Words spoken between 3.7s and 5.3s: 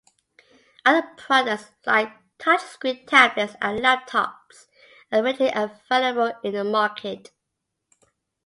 laptops, are